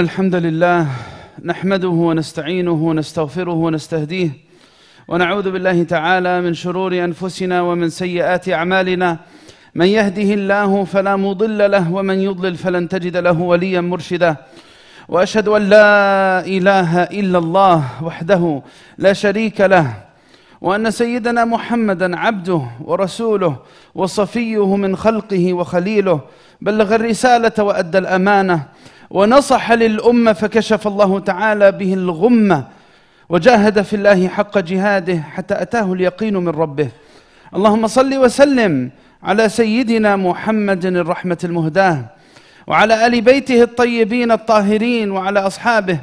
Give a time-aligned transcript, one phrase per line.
[0.00, 0.86] الحمد لله
[1.44, 4.30] نحمده ونستعينه ونستغفره ونستهديه
[5.08, 9.16] ونعوذ بالله تعالى من شرور أنفسنا ومن سيئات أعمالنا.
[9.74, 14.36] من يهده الله فلا مضل له ومن يضلل فلن تجد له وليا مرشدا.
[15.08, 18.62] وأشهد أن لا إله إلا الله وحده
[18.98, 19.86] لا شريك له.
[20.60, 23.56] وأن سيدنا محمدا عبده ورسوله
[23.94, 26.20] وصفيه من خلقه وخليله.
[26.60, 28.62] بلغ الرسالة وأدى الأمانة.
[29.10, 32.64] ونصح للأمة فكشف الله تعالى به الغمة
[33.28, 36.88] وجاهد في الله حق جهاده حتى أتاه اليقين من ربه.
[37.54, 38.90] اللهم صل وسلم
[39.22, 42.04] على سيدنا محمد الرحمة المهداة
[42.66, 45.98] وعلى آل بيته الطيبين الطاهرين وعلى أصحابه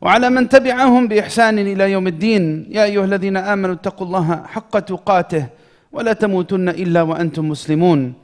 [0.00, 2.66] وعلى من تبعهم بإحسان إلى يوم الدين.
[2.70, 5.46] يا أيها الذين آمنوا اتقوا الله حق تقاته
[5.92, 8.14] ولا تموتن إلا وأنتم مسلمون.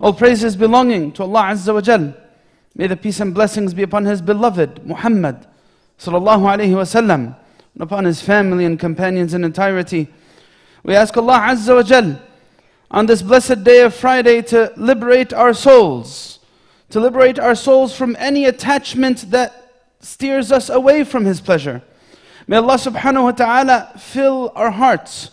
[0.00, 2.23] All praises belonging to Allah Azza wa Jal.
[2.74, 5.46] May the peace and blessings be upon His beloved Muhammad
[5.98, 7.36] sallallahu alayhi wasallam
[7.74, 10.08] and upon his family and companions in entirety.
[10.82, 12.20] We ask Allah Azza wa Jal
[12.90, 16.38] on this blessed day of Friday to liberate our souls,
[16.90, 21.82] to liberate our souls from any attachment that steers us away from His pleasure.
[22.46, 25.30] May Allah subhanahu wa ta'ala fill our hearts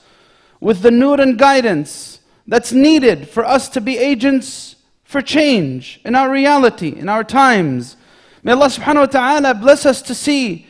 [0.59, 4.77] with the nur and guidance that's needed for us to be agents
[5.11, 7.97] for change in our reality, in our times.
[8.43, 10.65] May Allah subhanahu wa ta'ala bless us to see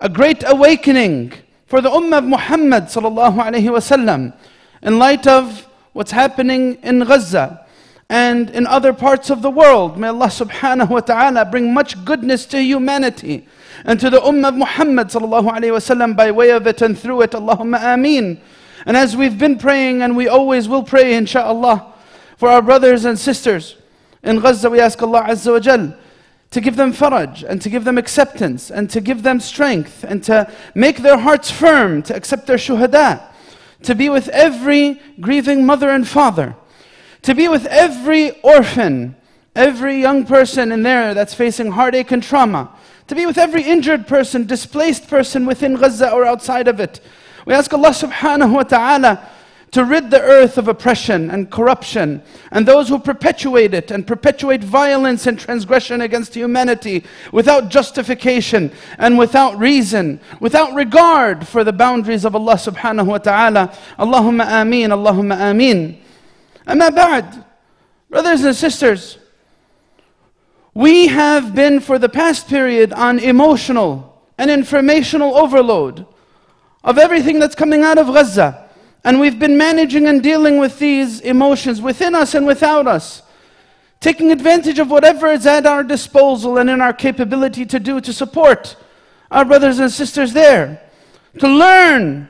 [0.00, 1.34] a great awakening
[1.66, 4.34] for the Ummah of Muhammad sallallahu alayhi wasallam
[4.82, 7.66] in light of what's happening in Gaza.
[8.08, 9.98] and in other parts of the world.
[9.98, 13.46] May Allah subhanahu wa ta'ala bring much goodness to humanity
[13.84, 17.20] and to the ummah of Muhammad sallallahu alayhi wasallam by way of it and through
[17.22, 17.32] it.
[17.32, 18.40] Allahumma ameen.
[18.86, 21.92] And as we've been praying and we always will pray inshaAllah
[22.38, 23.76] for our brothers and sisters
[24.22, 25.96] in Gaza, we ask Allah Azza wa Jal
[26.50, 30.22] to give them faraj and to give them acceptance and to give them strength and
[30.24, 33.22] to make their hearts firm to accept their shuhada,
[33.82, 36.54] to be with every grieving mother and father,
[37.22, 39.16] to be with every orphan,
[39.56, 42.70] every young person in there that's facing heartache and trauma,
[43.08, 47.00] to be with every injured person, displaced person within Gaza or outside of it.
[47.46, 49.28] We ask Allah subhanahu wa ta'ala
[49.72, 54.62] to rid the earth of oppression and corruption and those who perpetuate it and perpetuate
[54.62, 57.02] violence and transgression against humanity
[57.32, 63.74] without justification and without reason, without regard for the boundaries of Allah subhanahu wa ta'ala.
[63.98, 65.98] Allahumma ameen, Allahumma ameen.
[66.66, 67.42] Amma ba'd,
[68.10, 69.18] brothers and sisters,
[70.74, 76.06] we have been for the past period on emotional and informational overload
[76.84, 78.61] of everything that's coming out of Gaza.
[79.04, 83.22] And we've been managing and dealing with these emotions within us and without us,
[84.00, 88.12] taking advantage of whatever is at our disposal and in our capability to do to
[88.12, 88.76] support
[89.30, 90.80] our brothers and sisters there,
[91.38, 92.28] to learn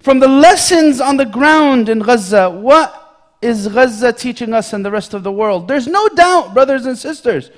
[0.00, 2.50] from the lessons on the ground in Gaza.
[2.50, 5.68] What is Gaza teaching us and the rest of the world?
[5.68, 7.50] There's no doubt, brothers and sisters,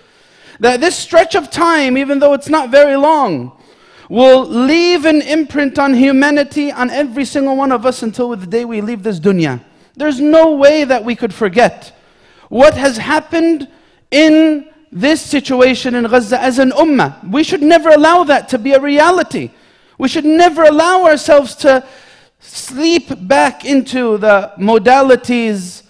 [0.61, 3.53] that this stretch of time, even though it's not very long,
[4.13, 8.63] will leave an imprint on humanity, on every single one of us until the day
[8.63, 9.59] we leave this dunya.
[9.97, 11.97] There's no way that we could forget
[12.51, 13.69] what has happened
[14.11, 17.27] in this situation in Gaza as an ummah.
[17.27, 19.49] We should never allow that to be a reality.
[19.97, 21.83] We should never allow ourselves to
[22.39, 25.85] sleep back into the modalities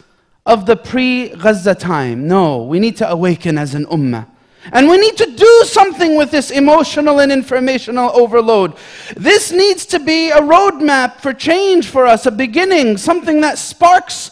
[0.46, 2.28] of the pre Gaza time.
[2.28, 4.28] No, we need to awaken as an ummah.
[4.70, 8.76] And we need to do something with this emotional and informational overload.
[9.16, 14.30] This needs to be a roadmap for change for us, a beginning, something that sparks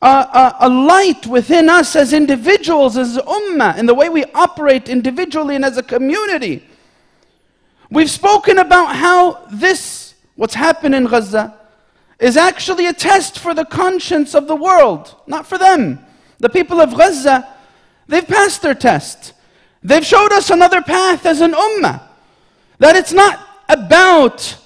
[0.00, 4.88] a, a, a light within us as individuals, as ummah, in the way we operate
[4.88, 6.64] individually and as a community.
[7.90, 11.58] We've spoken about how this, what's happened in Gaza,
[12.20, 15.98] is actually a test for the conscience of the world, not for them.
[16.38, 17.48] The people of Gaza,
[18.06, 19.32] they've passed their test.
[19.84, 22.02] They've showed us another path as an ummah.
[22.78, 23.38] That it's not
[23.68, 24.56] about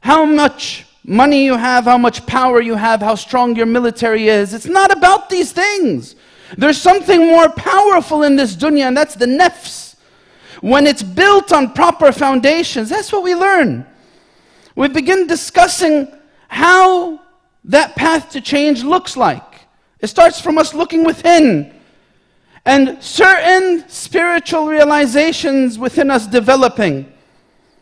[0.00, 4.52] how much money you have, how much power you have, how strong your military is.
[4.52, 6.14] It's not about these things.
[6.56, 9.96] There's something more powerful in this dunya, and that's the nafs.
[10.60, 13.86] When it's built on proper foundations, that's what we learn.
[14.74, 16.08] We begin discussing
[16.48, 17.20] how
[17.64, 19.42] that path to change looks like.
[20.00, 21.74] It starts from us looking within
[22.66, 27.10] and certain spiritual realizations within us developing.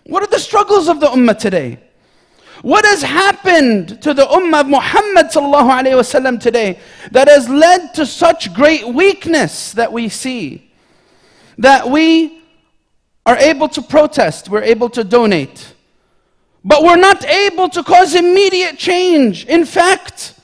[0.05, 1.81] What are the struggles of the ummah today?
[2.61, 6.79] What has happened to the ummah of Muhammad wasallam today
[7.13, 10.71] that has led to such great weakness that we see?
[11.57, 12.43] That we
[13.25, 15.75] are able to protest, we're able to donate,
[16.63, 19.47] but we're not able to cause immediate change.
[19.47, 20.35] In fact,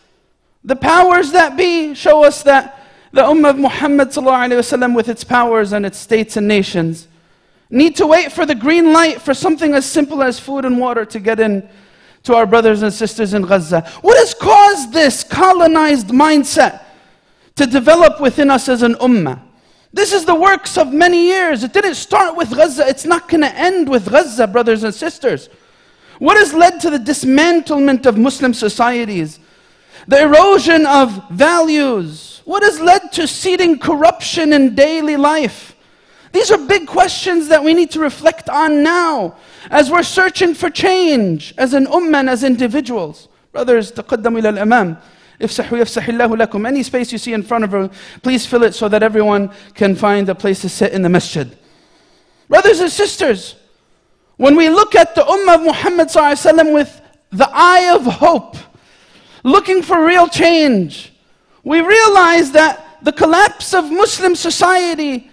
[0.64, 2.79] the powers that be show us that
[3.11, 7.07] the Ummah of Muhammad وسلم, with its powers and its states and nations
[7.69, 11.05] need to wait for the green light for something as simple as food and water
[11.05, 11.67] to get in
[12.23, 13.81] to our brothers and sisters in Gaza.
[14.01, 16.83] What has caused this colonized mindset
[17.55, 19.41] to develop within us as an ummah?
[19.93, 21.63] This is the works of many years.
[21.63, 22.87] It didn't start with Gaza.
[22.87, 25.49] It's not going to end with Gaza, brothers and sisters.
[26.19, 29.38] What has led to the dismantlement of Muslim societies?
[30.09, 35.75] The erosion of values, what has led to seeding corruption in daily life?
[36.31, 39.37] These are big questions that we need to reflect on now
[39.71, 43.29] as we're searching for change as an ummah as individuals.
[43.51, 44.97] Brothers, تقدموا إلى الأمام.
[45.41, 46.67] افسحوا يفسح الله لكم.
[46.67, 47.89] Any space you see in front of you,
[48.21, 51.57] please fill it so that everyone can find a place to sit in the masjid.
[52.49, 53.55] Brothers and sisters,
[54.37, 56.09] when we look at the ummah of Muhammad
[56.73, 58.57] with the eye of hope,
[59.42, 61.12] looking for real change,
[61.62, 65.30] we realize that the collapse of Muslim society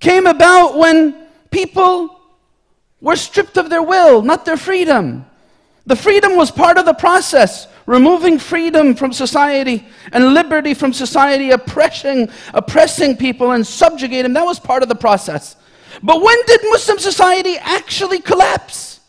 [0.00, 2.20] came about when people
[3.00, 5.26] were stripped of their will, not their freedom.
[5.86, 11.50] The freedom was part of the process, removing freedom from society and liberty from society,
[11.50, 14.34] oppressing, oppressing people and subjugating them.
[14.34, 15.56] That was part of the process.
[16.02, 19.00] But when did Muslim society actually collapse?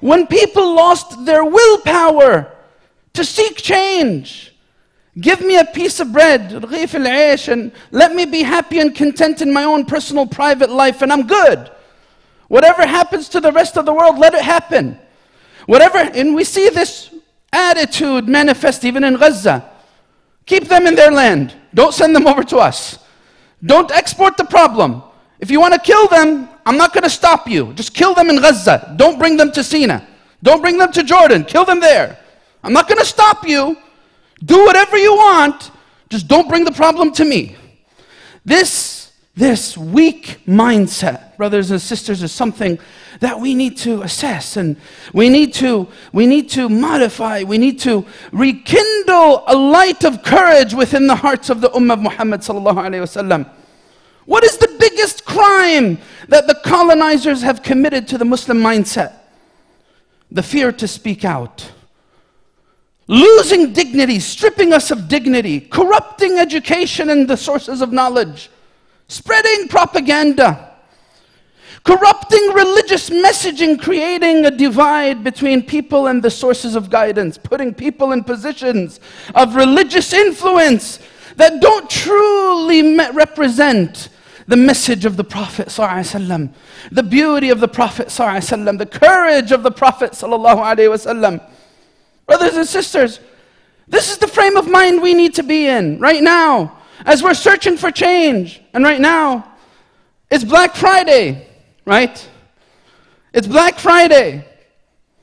[0.00, 2.54] When people lost their willpower
[3.17, 4.53] to seek change
[5.19, 9.41] Give me a piece of bread, رغيف العيش, and let me be happy and content
[9.41, 11.69] in my own personal private life, and I'm good.
[12.47, 14.97] Whatever happens to the rest of the world, let it happen.
[15.67, 17.13] Whatever, and we see this
[17.51, 19.69] attitude manifest even in Gaza.
[20.47, 21.53] Keep them in their land.
[21.75, 22.97] Don't send them over to us.
[23.63, 25.03] Don't export the problem.
[25.39, 27.71] If you want to kill them, I'm not going to stop you.
[27.73, 28.95] Just kill them in Gaza.
[28.97, 30.05] Don't bring them to Sina.
[30.41, 31.45] Don't bring them to Jordan.
[31.45, 32.17] Kill them there.
[32.62, 33.76] I'm not going to stop you.
[34.44, 35.70] Do whatever you want.
[36.08, 37.56] Just don't bring the problem to me.
[38.44, 42.78] This, this weak mindset, brothers and sisters, is something
[43.20, 44.76] that we need to assess and
[45.12, 47.42] we need to, we need to modify.
[47.42, 52.00] We need to rekindle a light of courage within the hearts of the Ummah of
[52.00, 52.44] Muhammad.
[54.24, 55.98] What is the biggest crime
[56.28, 59.14] that the colonizers have committed to the Muslim mindset?
[60.30, 61.72] The fear to speak out
[63.07, 68.49] losing dignity, stripping us of dignity, corrupting education and the sources of knowledge,
[69.07, 70.71] spreading propaganda,
[71.83, 78.13] corrupting religious messaging, creating a divide between people and the sources of guidance, putting people
[78.13, 78.99] in positions
[79.35, 80.99] of religious influence
[81.35, 84.09] that don't truly me- represent
[84.47, 86.53] the message of the Prophet ﷺ,
[86.91, 91.49] the beauty of the Prophet ﷺ, the courage of the Prophet ﷺ.
[92.28, 93.20] Brothers and sisters,
[93.88, 97.32] this is the frame of mind we need to be in right now as we're
[97.32, 98.60] searching for change.
[98.74, 99.50] And right now,
[100.30, 101.48] it's Black Friday,
[101.86, 102.28] right?
[103.32, 104.44] It's Black Friday.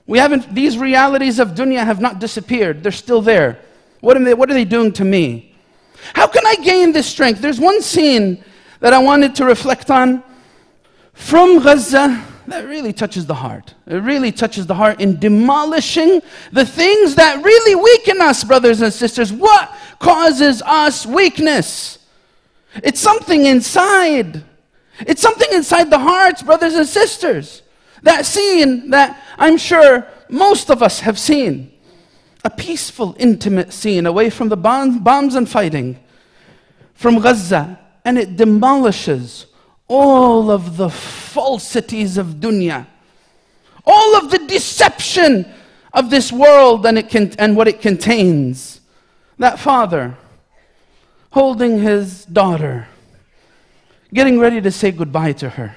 [0.08, 2.82] We haven't, these realities of dunya have not disappeared.
[2.82, 3.60] They're still there.
[4.02, 5.56] What are they, what are they doing to me?
[6.16, 7.40] How can I gain this strength?
[7.40, 8.44] There's one scene
[8.80, 10.24] that I wanted to reflect on
[11.14, 13.74] from Gaza that really touches the heart.
[13.88, 16.22] It really touches the heart in demolishing
[16.52, 19.32] the things that really weaken us, brothers and sisters.
[19.34, 22.00] What causes us weakness?
[22.84, 24.44] It's something inside.
[25.00, 27.62] It's something inside the hearts, brothers and sisters.
[28.04, 31.72] That scene that I'm sure most of us have seen.
[32.44, 36.00] A peaceful, intimate scene away from the bombs and fighting
[36.94, 37.80] from Gaza.
[38.04, 39.48] And it demolishes
[39.88, 42.88] all of the falsities of dunya,
[43.86, 45.46] all of the deception
[45.94, 48.82] of this world and, it can, and what it contains.
[49.38, 50.18] That father
[51.32, 52.88] holding his daughter,
[54.14, 55.76] getting ready to say goodbye to her.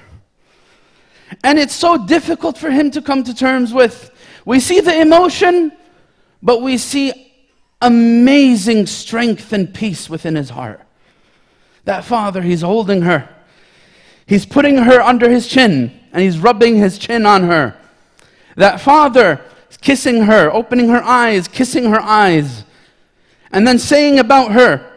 [1.43, 4.11] And it's so difficult for him to come to terms with.
[4.45, 5.71] We see the emotion,
[6.41, 7.33] but we see
[7.81, 10.81] amazing strength and peace within his heart.
[11.85, 13.29] That father, he's holding her.
[14.28, 17.76] He's putting her under his chin and he's rubbing his chin on her.
[18.56, 19.40] That father
[19.70, 22.64] is kissing her, opening her eyes, kissing her eyes,
[23.52, 24.90] and then saying about her,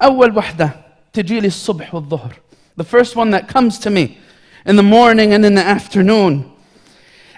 [0.00, 0.70] أول وحدة
[1.12, 2.32] تجي لي الصبح والظهر.
[2.76, 4.18] The first one that comes to me
[4.66, 6.50] in the morning and in the afternoon.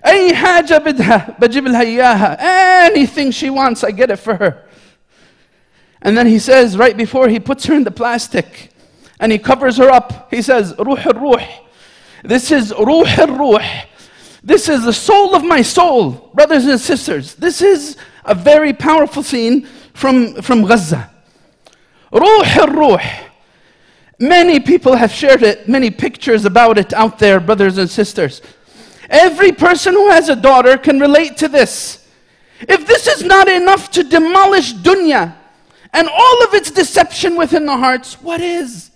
[0.04, 2.38] أي حاجة بدها بجيب لها إياها.
[2.90, 4.62] Anything she wants, I get it for her.
[6.02, 8.70] And then he says, right before he puts her in the plastic,
[9.21, 10.29] and he covers her up.
[10.31, 11.47] He says, Ruh al-Ruh.
[12.23, 13.63] This is Ruh al-Ruh.
[14.43, 16.31] This is the soul of my soul.
[16.33, 21.11] Brothers and sisters, this is a very powerful scene from, from Gaza.
[22.11, 22.97] Ruh al-Ruh.
[24.19, 28.41] Many people have shared it, many pictures about it out there, brothers and sisters.
[29.07, 32.07] Every person who has a daughter can relate to this.
[32.61, 35.35] If this is not enough to demolish dunya
[35.93, 38.90] and all of its deception within the hearts, what is?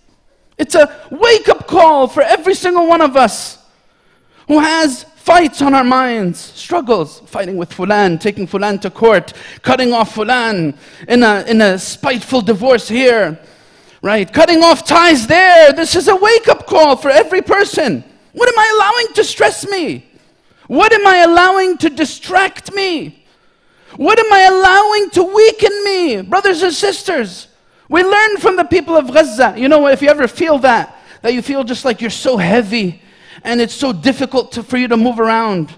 [0.57, 3.59] It's a wake up call for every single one of us
[4.47, 9.33] who has fights on our minds, struggles, fighting with Fulan, taking Fulan to court,
[9.63, 13.39] cutting off Fulan in a, in a spiteful divorce here,
[14.01, 14.31] right?
[14.31, 15.73] Cutting off ties there.
[15.73, 18.03] This is a wake up call for every person.
[18.33, 20.05] What am I allowing to stress me?
[20.67, 23.25] What am I allowing to distract me?
[23.97, 26.21] What am I allowing to weaken me?
[26.21, 27.47] Brothers and sisters,
[27.89, 29.53] we learn from the people of Gaza.
[29.57, 33.01] You know, if you ever feel that, that you feel just like you're so heavy
[33.43, 35.73] and it's so difficult to, for you to move around.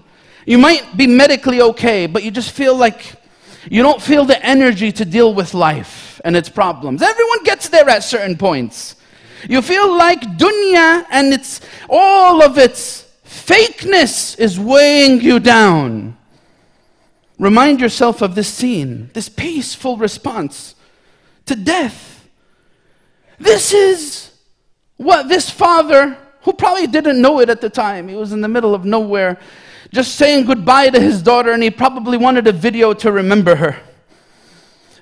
[0.46, 3.14] You might be medically okay, but you just feel like
[3.70, 7.02] you don't feel the energy to deal with life and its problems.
[7.02, 8.96] Everyone gets there at certain points.
[9.48, 16.16] You feel like dunya and it's all of its fakeness is weighing you down.
[17.38, 20.74] Remind yourself of this scene, this peaceful response
[21.47, 22.27] to death.
[23.39, 24.31] This is
[24.97, 28.47] what this father, who probably didn't know it at the time, he was in the
[28.47, 29.37] middle of nowhere,
[29.91, 33.77] just saying goodbye to his daughter, and he probably wanted a video to remember her.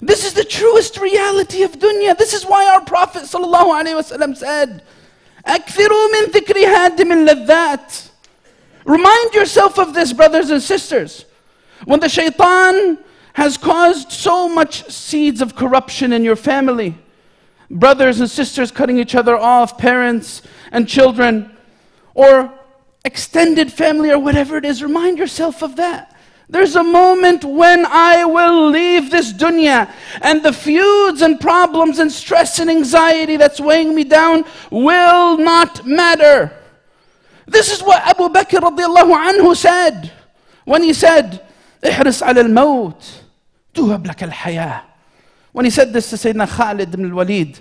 [0.02, 2.18] This is the truest reality of dunya.
[2.18, 4.84] This is why our Prophet ﷺ said,
[5.46, 8.10] أكثروا من ذكر هادم اللذات.
[8.86, 11.26] Remind yourself of this, brothers and sisters.
[11.86, 12.98] When the shaitan
[13.36, 16.98] has caused so much seeds of corruption in your family,
[17.70, 20.42] brothers and sisters cutting each other off, parents
[20.72, 21.56] and children,
[22.14, 22.54] or
[23.06, 26.16] extended family, or whatever it is, remind yourself of that.
[26.50, 29.90] There's a moment when I will leave this dunya
[30.22, 35.86] and the feuds and problems and stress and anxiety that's weighing me down will not
[35.86, 36.52] matter.
[37.48, 40.12] This is what Abu Bakr radiallahu anhu said
[40.66, 41.42] when he said,
[41.84, 43.22] احرص على الموت
[43.76, 44.82] تهب لك الحياة.
[45.52, 47.60] When he said this to Sayyidina Khalid ibn al-Walid,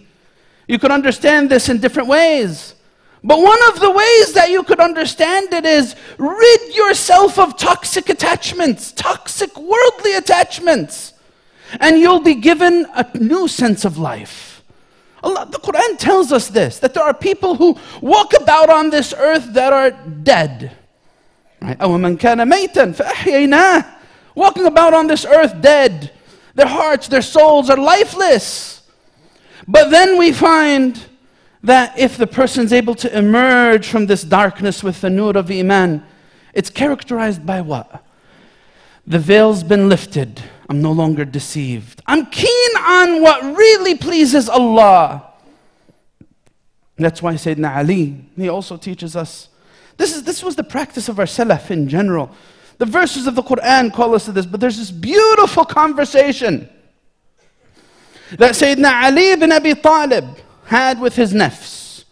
[0.68, 2.74] you could understand this in different ways.
[3.22, 8.08] But one of the ways that you could understand it is rid yourself of toxic
[8.08, 11.12] attachments, toxic worldly attachments,
[11.80, 14.62] and you'll be given a new sense of life.
[15.22, 19.12] Allah, the Quran tells us this that there are people who walk about on this
[19.12, 20.76] earth that are dead.
[21.60, 21.76] Right?
[24.35, 26.11] walking about on this earth dead.
[26.53, 28.83] Their hearts, their souls are lifeless.
[29.67, 31.01] But then we find
[31.63, 36.05] that if the person's able to emerge from this darkness with the nur of Iman,
[36.53, 38.03] it's characterized by what?
[39.07, 40.41] The veil's been lifted.
[40.69, 42.01] I'm no longer deceived.
[42.05, 45.31] I'm keen on what really pleases Allah.
[46.97, 49.49] That's why Sayyidina Ali, he also teaches us.
[49.97, 52.31] This, is, this was the practice of our Salaf in general.
[52.77, 56.69] The verses of the Quran call us to this, but there's this beautiful conversation
[58.31, 60.25] that Sayyidina Ali ibn Abi Talib,
[60.65, 62.05] had with his nafs.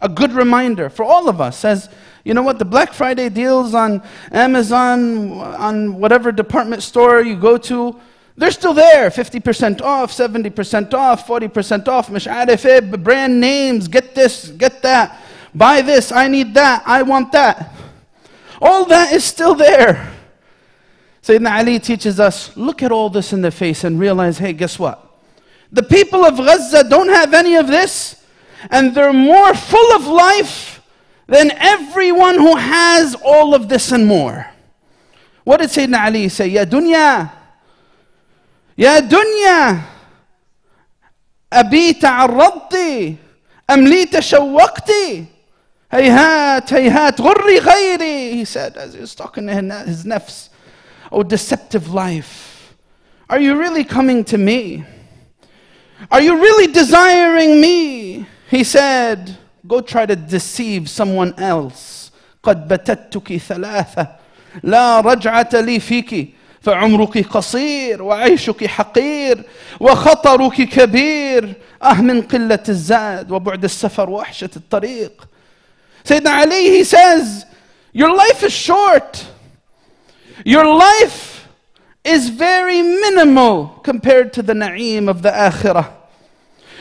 [0.00, 1.88] A good reminder for all of us says,
[2.24, 7.56] you know what, the Black Friday deals on Amazon, on whatever department store you go
[7.58, 7.98] to,
[8.36, 14.48] they're still there 50% off, 70% off, 40% off, مش eh, brand names, get this,
[14.50, 15.20] get that,
[15.54, 17.74] buy this, I need that, I want that.
[18.60, 20.12] All that is still there.
[21.27, 24.77] Sayyidina Ali teaches us look at all this in the face and realize hey, guess
[24.77, 24.99] what?
[25.71, 28.23] The people of Gaza don't have any of this,
[28.69, 30.81] and they're more full of life
[31.27, 34.47] than everyone who has all of this and more.
[35.43, 36.47] What did Sayyidina Ali say?
[36.47, 37.31] Ya dunya,
[38.75, 39.93] ya dunya,
[41.53, 42.75] أبي تعرضت
[43.69, 44.91] أم لي تشوقت
[45.91, 50.46] هيهات هيهات غري غيري He said as he was talking to his nafs,
[51.11, 52.75] Oh deceptive life,
[53.29, 54.83] are you really coming to me?
[56.11, 58.25] Are you really desiring me?
[58.49, 62.11] He said, Go try to deceive someone else.
[62.43, 64.07] قد بتتك ثلاثة
[64.63, 69.43] لا رجعة لي فيك فعمرك قصير وعيشك حقير
[69.79, 75.27] وخطرك كبير أه من قلة الزاد وبعد السفر وحشة الطريق
[76.03, 77.45] Sayyidina Ali, he says,
[77.93, 79.25] Your life is short.
[80.44, 81.48] Your life
[82.04, 85.92] is very minimal compared to the na'im of the akhirah.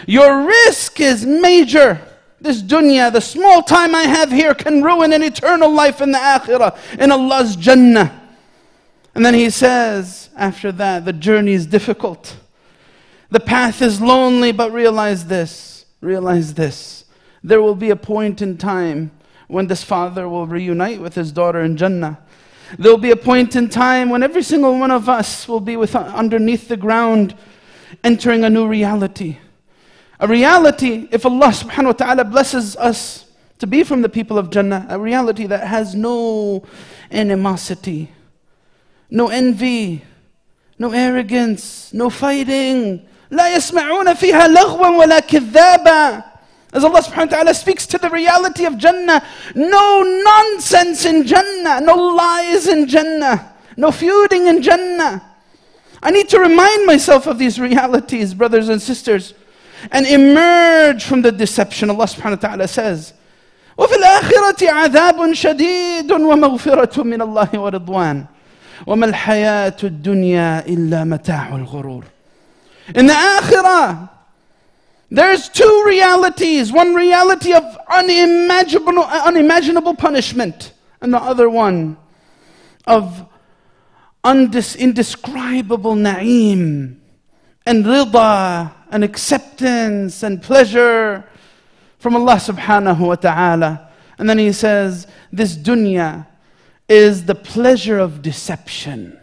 [0.06, 2.02] Your risk is major.
[2.40, 6.20] This dunya, the small time I have here, can ruin an eternal life in the
[6.20, 8.22] akhirah, in Allah's Jannah.
[9.16, 12.38] And then he says, after that, the journey is difficult.
[13.32, 17.06] The path is lonely, but realize this, realize this.
[17.44, 19.12] There will be a point in time
[19.48, 22.20] when this father will reunite with his daughter in Jannah.
[22.79, 25.77] There will be a point in time when every single one of us will be
[25.77, 27.35] with, underneath the ground,
[28.03, 29.39] entering a new reality.
[30.21, 33.27] A reality, if Allah subhanahu wa ta'ala blesses us
[33.59, 36.63] to be from the people of Jannah, a reality that has no
[37.11, 38.11] animosity,
[39.11, 40.03] no envy,
[40.79, 43.07] no arrogance, no fighting.
[43.31, 46.25] لا يسمعون فيها لغوا ولا كذابا
[46.73, 49.23] as Allah subhanahu wa ta'ala speaks to the reality of Jannah,
[49.55, 55.23] no nonsense in Jannah, no lies in Jannah, no feuding in Jannah.
[56.03, 59.35] I need to remind myself of these realities, brothers and sisters,
[59.91, 61.91] and emerge from the deception.
[61.91, 63.13] Allah subhanahu wa ta'ala says,
[63.79, 68.25] وفي الآخرة عذاب شديد ومغفرة من الله ورضوان
[68.87, 72.05] وما الحياة الدنيا إلا متاع الغرور
[72.95, 74.11] In the Akhirah,
[75.10, 81.98] there's two realities one reality of unimaginable, uh, unimaginable punishment, and the other one
[82.86, 83.28] of
[84.24, 86.98] undis, indescribable na'im
[87.66, 91.24] and rida and acceptance and pleasure
[92.00, 93.92] from Allah subhanahu wa ta'ala.
[94.18, 96.28] And then he says, This dunya
[96.90, 99.20] is the pleasure of deception.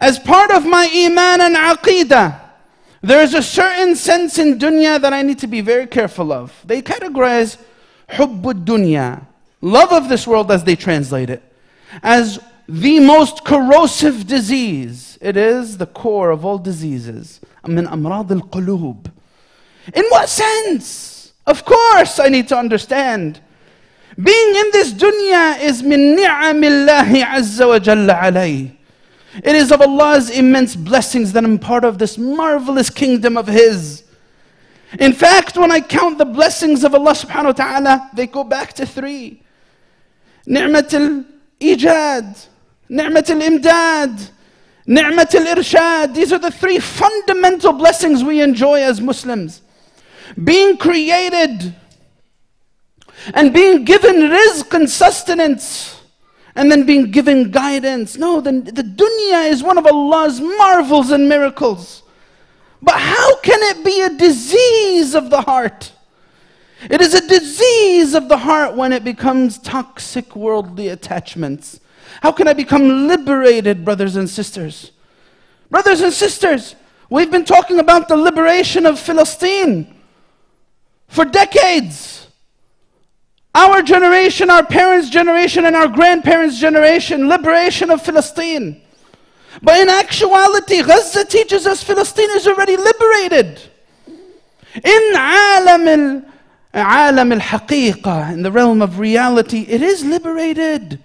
[0.00, 2.49] As part of my iman and aqidah,
[3.01, 6.53] there is a certain sense in dunya that I need to be very careful of.
[6.65, 7.57] They categorize
[8.09, 9.25] hubbud dunya,
[9.61, 11.43] love of this world as they translate it,
[12.01, 15.17] as the most corrosive disease.
[15.21, 17.39] It is the core of all diseases.
[17.63, 19.11] من أمراض القلوب.
[19.93, 21.33] In what sense?
[21.45, 23.39] Of course, I need to understand.
[24.17, 28.71] Being in this dunya is min ni'amillahi azza wa jalla alayh.
[29.34, 34.02] It is of Allah's immense blessings that I'm part of this marvelous kingdom of His.
[34.98, 38.72] In fact, when I count the blessings of Allah subhanahu wa ta'ala, they go back
[38.74, 39.42] to three.
[40.46, 42.48] Ni'mat al-ijad,
[42.88, 44.30] ni'mat al-imdad,
[44.86, 46.14] ni'mat al-irshad.
[46.14, 49.62] These are the three fundamental blessings we enjoy as Muslims.
[50.42, 51.72] Being created
[53.32, 55.99] and being given rizq and sustenance
[56.60, 58.18] and then being given guidance.
[58.18, 62.02] No, the, the dunya is one of Allah's marvels and miracles.
[62.82, 65.90] But how can it be a disease of the heart?
[66.82, 71.80] It is a disease of the heart when it becomes toxic worldly attachments.
[72.20, 74.90] How can I become liberated, brothers and sisters?
[75.70, 76.76] Brothers and sisters,
[77.08, 79.94] we've been talking about the liberation of Filastin
[81.08, 82.19] for decades.
[83.54, 88.80] Our generation, our parents' generation, and our grandparents' generation, liberation of Filastin.
[89.62, 93.60] But in actuality, Gaza teaches us Filastin is already liberated.
[94.84, 96.24] In alam
[96.72, 101.00] al in the realm of reality, it is liberated.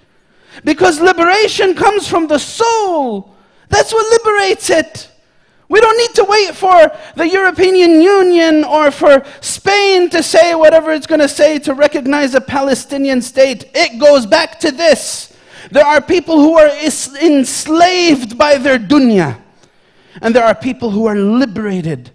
[0.64, 3.36] Because liberation comes from the soul.
[3.70, 5.10] That's what liberates it.
[5.68, 10.92] We don't need to wait for the European Union or for Spain to say whatever
[10.92, 13.66] it's going to say to recognize a Palestinian state.
[13.74, 15.36] It goes back to this.
[15.72, 19.40] There are people who are enslaved by their dunya,
[20.22, 22.12] and there are people who are liberated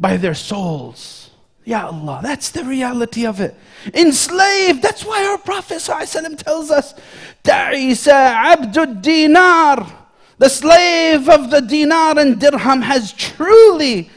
[0.00, 1.30] by their souls.
[1.64, 3.54] Ya Allah, that's the reality of it.
[3.92, 6.94] Enslaved, that's why our Prophet tells us,
[7.42, 9.97] Ta'isa abdud dinar.
[10.38, 14.10] The slave of the dinar and dirham has truly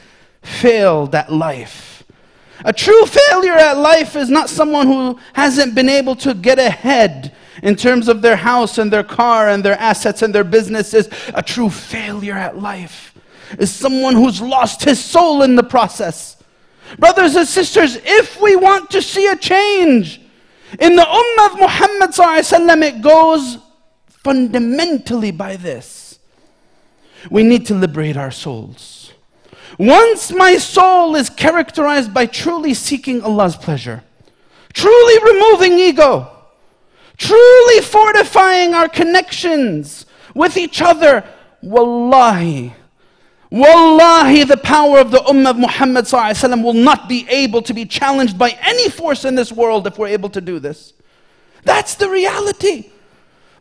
[0.43, 2.03] failed at life.
[2.63, 7.36] A true failure at life is not someone who hasn't been able to get ahead
[7.63, 11.10] in terms of their house and their car and their assets and their businesses.
[11.34, 13.15] A true failure at life
[13.57, 16.38] is someone who's lost his soul in the process.
[16.99, 20.21] Brothers and sisters, if we want to see a change
[20.79, 23.57] in the Ummah of Muhammad, it goes
[24.07, 26.01] fundamentally by this.
[27.29, 29.13] We need to liberate our souls.
[29.77, 34.03] Once my soul is characterized by truly seeking Allah's pleasure,
[34.73, 36.29] truly removing ego,
[37.17, 40.05] truly fortifying our connections
[40.36, 41.23] with each other,
[41.62, 42.73] wallahi,
[43.49, 48.38] wallahi, the power of the Ummah of Muhammad will not be able to be challenged
[48.38, 50.93] by any force in this world if we're able to do this.
[51.63, 52.90] That's the reality.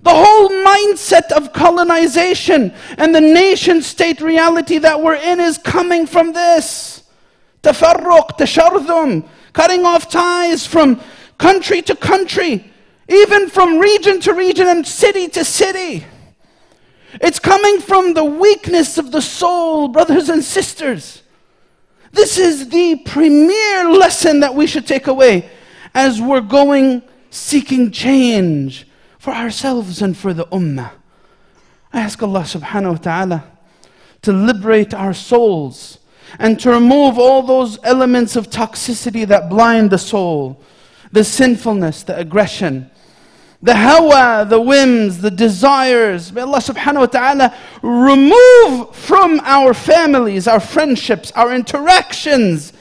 [0.02, 6.06] The whole mindset of colonization and the nation state reality that we're in is coming
[6.06, 7.02] from this.
[7.62, 11.00] Tafarruq, tashardum, cutting off ties from
[11.36, 12.72] country to country,
[13.08, 16.06] even from region to region and city to city.
[17.20, 21.22] It's coming from the weakness of the soul, brothers and sisters.
[22.12, 25.50] This is the premier lesson that we should take away
[25.94, 28.86] as we're going seeking change
[29.20, 30.90] for ourselves and for the ummah.
[31.92, 33.44] I ask Allah subhanahu wa ta'ala
[34.22, 35.98] to liberate our souls
[36.38, 40.62] and to remove all those elements of toxicity that blind the soul,
[41.12, 42.90] the sinfulness, the aggression,
[43.60, 46.32] the hawa, the whims, the desires.
[46.32, 52.72] May Allah subhanahu wa ta'ala remove from our families, our friendships, our interactions,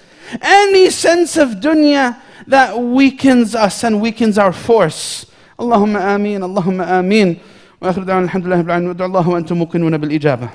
[0.41, 5.25] any sense of dunya that weakens us and weakens our force.
[5.59, 7.37] اللهم آمين اللهم آمين.
[7.81, 8.87] وآخر دعوانا الحمد لله رب العالمين.
[8.87, 10.49] وادعوا الله وأنتم موقنون بالإجابة.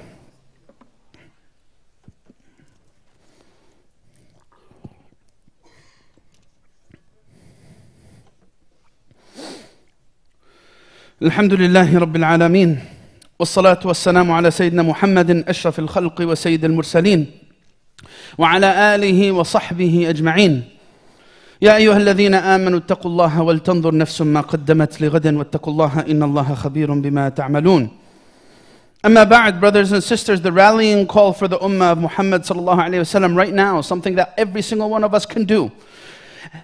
[11.23, 12.81] الحمد لله رب العالمين.
[13.39, 17.27] والصلاة والسلام على سيدنا محمد أشرف الخلق وسيد المرسلين
[18.39, 20.74] وعلى آله وصحبه أجمعين.
[21.64, 26.54] يا أيها الذين آمنوا اتقوا الله ولتنظر نفس ما قدمت لغد واتقوا الله إن الله
[26.54, 27.90] خبير بما تعملون
[29.06, 33.02] أما بعد brothers and sisters the rallying call for the ummah of Muhammad sallallahu alayhi
[33.04, 35.72] wasallam right now something that every single one of us can do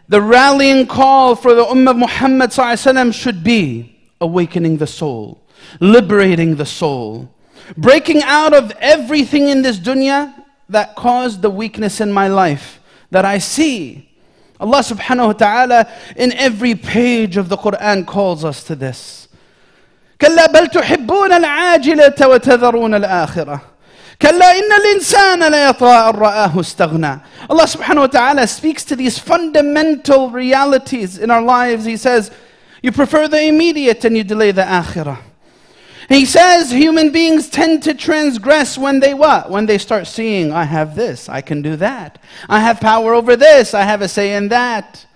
[0.08, 4.88] the rallying call for the ummah of Muhammad sallallahu alayhi wasallam should be awakening the
[4.88, 5.42] soul
[5.82, 7.30] liberating the soul
[7.78, 10.34] breaking out of everything in this dunya
[10.70, 12.80] that caused the weakness in my life
[13.12, 14.09] that I see.
[14.60, 19.28] Allah subhanahu wa ta'ala in every page of the Quran calls us to this.
[20.20, 23.62] كلا بل تحبون العاجلة وتذرون الآخرة
[24.22, 30.30] كلا إن الإنسان ليطغى أن رآه استغنى Allah subhanahu wa ta'ala speaks to these fundamental
[30.30, 31.84] realities in our lives.
[31.86, 32.32] He says,
[32.82, 35.20] you prefer the immediate and you delay the akhirah.
[36.11, 39.49] He says human beings tend to transgress when they what?
[39.49, 42.21] When they start seeing, I have this, I can do that.
[42.49, 45.07] I have power over this, I have a say in that.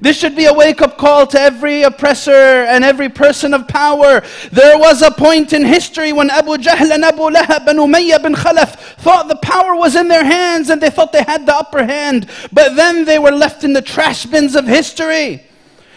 [0.00, 4.20] This should be a wake up call to every oppressor and every person of power.
[4.50, 8.34] There was a point in history when Abu Jahl and Abu Lahab and Umayyah bin
[8.34, 11.84] Khalaf thought the power was in their hands and they thought they had the upper
[11.84, 12.28] hand.
[12.52, 15.45] But then they were left in the trash bins of history.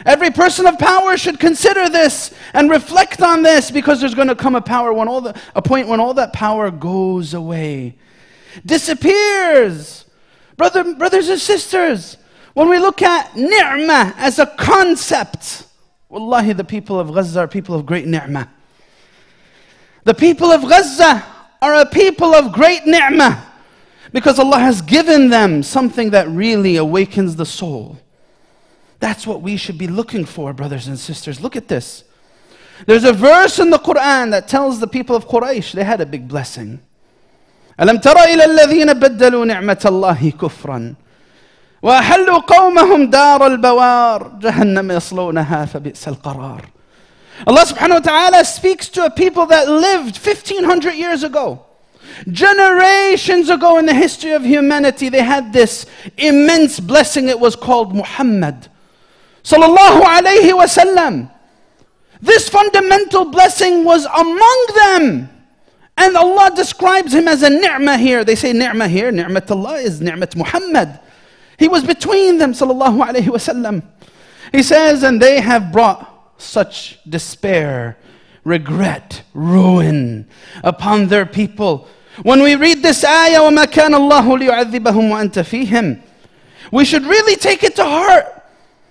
[0.06, 4.36] Every person of power should consider this and reflect on this because there's going to
[4.36, 7.98] come a power when all the, a point when all that power goes away,
[8.66, 10.06] disappears.
[10.56, 12.18] Brother, brothers and sisters,
[12.54, 15.66] when we look at ni'mah as a concept,
[16.10, 18.50] wallahi, the people of Gaza are people of great ni'mah.
[20.06, 21.26] The people of Gaza
[21.62, 23.46] are a people of great ni'mah
[24.12, 27.98] because Allah has given them something that really awakens the soul.
[29.01, 31.41] That's what we should be looking for, brothers and sisters.
[31.41, 32.05] Look at this.
[32.87, 36.07] There's a verse in the Quran that tells the people of Quraysh they had a
[36.07, 36.81] big blessing.
[37.81, 40.95] ألم تر إلى الذين بدلوا نعمة الله كفرا
[41.83, 46.63] وأحلوا قومهم دار البوار جهنم يصلونها فبئس القرار
[47.49, 51.67] Allah subhanahu wa ta'ala speaks to a people that lived 1500 years ago.
[52.31, 55.85] Generations ago in the history of humanity, they had this
[56.17, 57.29] immense blessing.
[57.29, 58.69] It was called Muhammad.
[59.43, 61.31] Sallallahu alayhi wasallam.
[62.21, 65.29] This fundamental blessing was among them.
[65.97, 68.25] And Allah describes him as a ni'mah here.
[68.25, 69.13] They say ni'mah here.
[69.13, 70.99] Ni'matullah is ni'mat Muhammad.
[71.59, 73.85] He was between them, sallallahu alayhi wasallam.
[74.51, 77.97] He says, and they have brought such despair,
[78.43, 80.27] regret, ruin
[80.63, 81.87] upon their people.
[82.23, 86.01] When we read this ayah, وَمَا كَانَ اللَّهُ لِيُعَذِّبَهُمْ وَأَنْتَ فِيهِمْ
[86.71, 88.38] We should really take it to heart.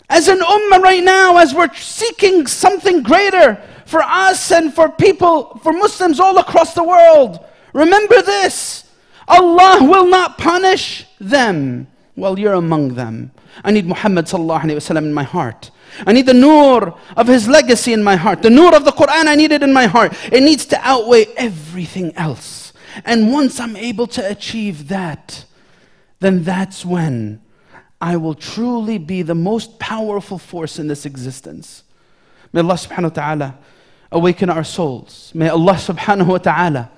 [0.09, 5.59] As an ummah right now, as we're seeking something greater for us and for people,
[5.63, 8.85] for Muslims all across the world, remember this.
[9.27, 13.31] Allah will not punish them while you're among them.
[13.63, 15.71] I need Muhammad wasallam in my heart.
[16.07, 18.43] I need the nur of his legacy in my heart.
[18.43, 20.15] The nur of the Quran, I need it in my heart.
[20.33, 22.73] It needs to outweigh everything else.
[23.05, 25.45] And once I'm able to achieve that,
[26.21, 27.41] then that's when
[28.01, 31.83] I will truly be the most powerful force in this existence.
[32.53, 33.59] May Allah subhanahu wa ta'ala
[34.13, 35.33] awaken our souls.
[35.35, 36.91] May Allah subhanahu wa ta'ala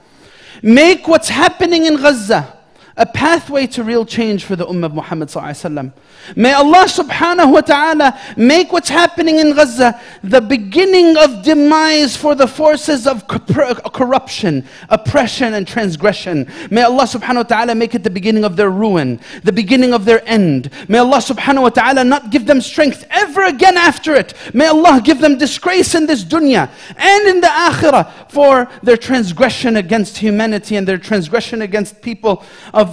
[0.63, 2.60] make what's happening in Gaza
[3.01, 5.91] a pathway to real change for the Ummah of Muhammad sallallahu
[6.37, 12.35] May Allah subhanahu wa ta'ala make what's happening in Gaza the beginning of demise for
[12.35, 16.47] the forces of corruption, oppression and transgression.
[16.71, 20.05] May Allah subhanahu wa ta'ala make it the beginning of their ruin, the beginning of
[20.05, 20.71] their end.
[20.87, 24.35] May Allah subhanahu wa ta'ala not give them strength ever again after it.
[24.53, 29.77] May Allah give them disgrace in this dunya and in the akhirah for their transgression
[29.77, 32.90] against humanity and their transgression against people of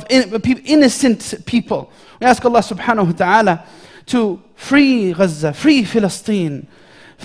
[0.65, 1.91] innocent people.
[2.21, 3.65] We ask Allah subhanahu wa ta'ala
[4.07, 6.67] to free Gaza, free Palestine,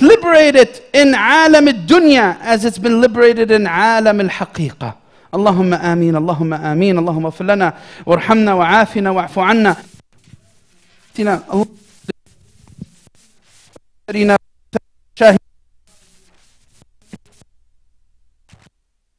[0.02, 4.96] liberate it in alam al-dunya as it's been liberated in alam al-haqiqa.
[5.34, 7.74] اللهم آمين اللهم آمين اللهم اغفر لنا
[8.06, 9.76] وارحمنا وعافنا واعف عنا
[11.18, 11.98] شاهد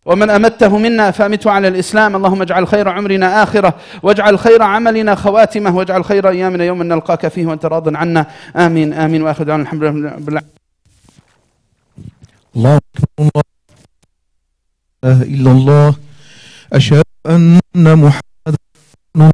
[0.06, 2.16] ومن أمته منا فامته على الإسلام.
[2.16, 7.46] اللهم اجعل خير عمرنا آخرة واجعل خير عملنا خواتمة واجعل خير أيامنا يوم نلقاك فيه
[7.46, 8.28] وأنت راض عنا.
[8.56, 9.22] آمين آمين.
[9.22, 10.42] وآخر دعوانا الحمد لله بالله
[12.56, 13.44] الله اكبر الله
[15.24, 15.96] إلا الله.
[16.74, 19.34] أشهد أن محمدا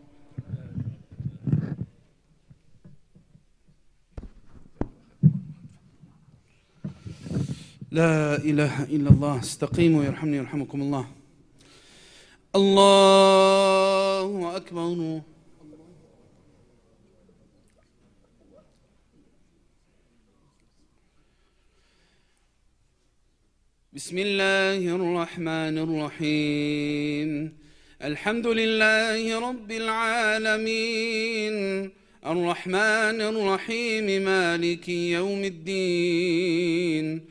[7.91, 9.39] لا إله إلا الله.
[9.39, 11.07] استقيموا يرحمني يرحمكم الله.
[12.55, 15.21] الله أكبر.
[23.93, 27.57] بسم الله الرحمن الرحيم.
[28.01, 31.55] الحمد لله رب العالمين.
[32.25, 37.30] الرحمن الرحيم مالك يوم الدين.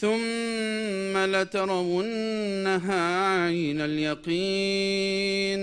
[0.00, 3.04] ثم لترونها
[3.44, 5.62] عين اليقين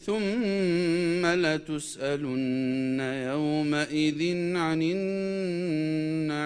[0.00, 4.20] ثم لتسألن يومئذ
[4.56, 6.42] عن النعيم.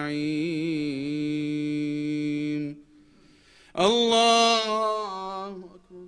[3.79, 4.65] الله
[5.75, 6.07] أكبر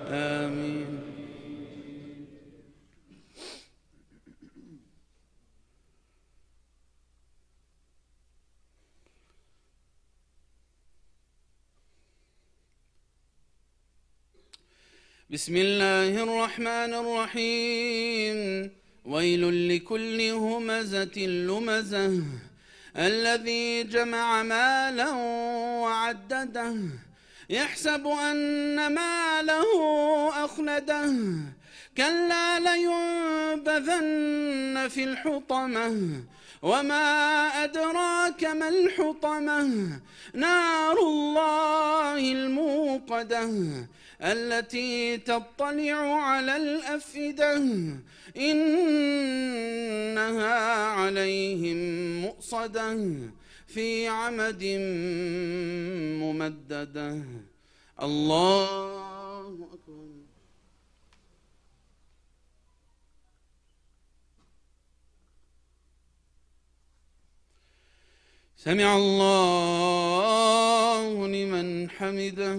[0.09, 0.99] آمين.
[15.31, 18.82] بسم الله الرحمن الرحيم.
[19.05, 22.23] ويل لكل همزة لمزة.
[22.97, 25.11] الذي جمع مالا
[25.83, 26.75] وعدده
[27.51, 29.65] يحسب أن ماله
[30.45, 31.13] أخلده.
[31.97, 34.09] كلا لينبذن
[34.89, 36.23] في الحطمة.
[36.63, 40.01] وما أدراك ما الحطمة.
[40.35, 43.51] نار الله الموقدة.
[44.23, 47.63] التي تطلع على الأفئدة.
[48.37, 50.23] إنها
[50.85, 51.77] عليهم
[52.23, 52.99] مؤصدة
[53.67, 54.65] في عمد
[56.23, 57.23] ممددة.
[58.03, 60.09] الله أكبر.
[68.57, 69.67] سمع الله
[71.27, 72.59] لمن حمده.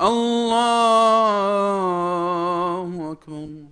[0.00, 1.72] الله
[3.12, 3.71] أكبر.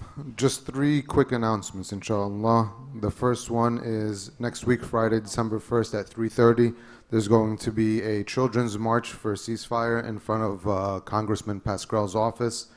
[0.35, 2.71] Just three quick announcements, inshallah.
[2.95, 6.75] The first one is next week, Friday, December 1st at 3.30,
[7.09, 12.15] there's going to be a children's march for ceasefire in front of uh, Congressman Pascrell's
[12.15, 12.67] office.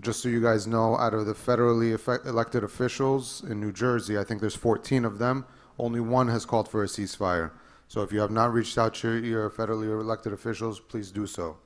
[0.00, 4.16] Just so you guys know, out of the federally effect- elected officials in New Jersey,
[4.16, 5.44] I think there's 14 of them,
[5.78, 7.50] only one has called for a ceasefire.
[7.88, 11.58] So if you have not reached out to your federally elected officials, please do so.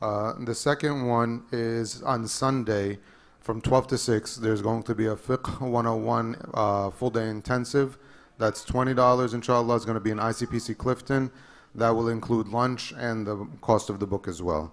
[0.00, 2.98] Uh, the second one is on Sunday
[3.42, 4.36] from 12 to 6.
[4.36, 7.98] There's going to be a Fiqh 101 uh, full day intensive.
[8.38, 9.76] That's $20, inshallah.
[9.76, 11.30] It's going to be in ICPC Clifton.
[11.74, 14.72] That will include lunch and the cost of the book as well.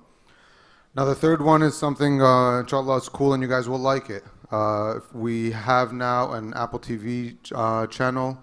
[0.96, 4.10] Now, the third one is something, uh, inshallah, it's cool and you guys will like
[4.10, 4.24] it.
[4.52, 8.40] Uh, we have now an Apple TV uh, channel,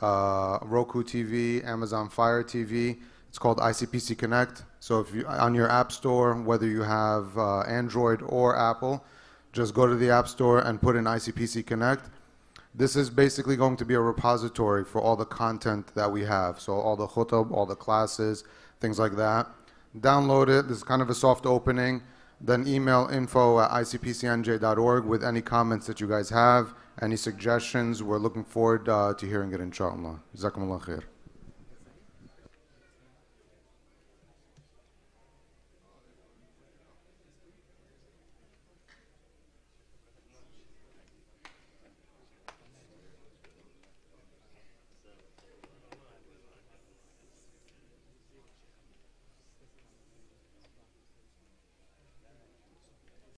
[0.00, 2.98] uh, Roku TV, Amazon Fire TV.
[3.28, 4.64] It's called ICPC Connect.
[4.80, 9.04] So if you on your app store, whether you have uh, Android or Apple,
[9.52, 12.08] just go to the app store and put in ICPC Connect.
[12.74, 16.58] This is basically going to be a repository for all the content that we have.
[16.58, 18.44] So all the khutab, all the classes,
[18.80, 19.46] things like that.
[19.98, 20.68] Download it.
[20.68, 22.02] This is kind of a soft opening.
[22.40, 28.02] Then email info at icpcnj.org with any comments that you guys have, any suggestions.
[28.02, 30.20] We're looking forward uh, to hearing it, inshallah.
[30.34, 31.02] Jazakumullah khair.